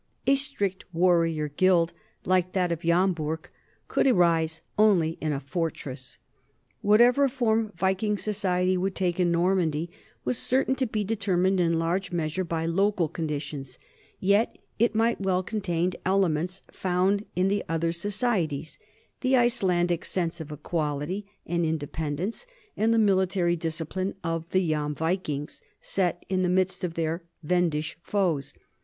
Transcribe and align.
A 0.25 0.33
strict 0.33 0.83
warrior 0.91 1.47
gild 1.47 1.93
like 2.25 2.53
that 2.53 2.71
of 2.71 2.79
Jomburg 2.81 3.51
could 3.87 4.07
arise 4.07 4.63
only 4.75 5.11
in 5.21 5.31
a 5.31 5.39
fortress. 5.39 6.17
Whatever 6.81 7.27
form 7.27 7.71
Viking 7.75 8.17
society 8.17 8.75
would 8.77 8.95
take 8.95 9.19
in 9.19 9.31
Normandy 9.31 9.91
was 10.25 10.39
certain 10.39 10.73
to 10.73 10.87
be 10.87 11.03
determined 11.03 11.59
in 11.59 11.77
large 11.77 12.11
measure 12.11 12.43
by 12.43 12.65
local 12.65 13.07
conditions; 13.07 13.77
yet 14.19 14.57
it 14.79 14.95
might 14.95 15.21
well 15.21 15.43
contain 15.43 15.91
elements 16.03 16.63
found 16.71 17.23
in 17.35 17.47
the 17.47 17.63
other 17.69 17.91
societies 17.91 18.79
the 19.19 19.37
Icelandic 19.37 20.03
sense 20.03 20.41
of 20.41 20.51
equality 20.51 21.27
and 21.45 21.63
independence, 21.63 22.47
and 22.75 22.91
the 22.91 22.97
military 22.97 23.55
discipline 23.55 24.15
of 24.23 24.49
the 24.49 24.67
Jomvikings 24.67 25.61
set 25.79 26.25
in 26.27 26.41
the 26.41 26.49
midst 26.49 26.83
of 26.83 26.95
their 26.95 27.21
Wendish 27.43 27.99
foes. 28.01 28.55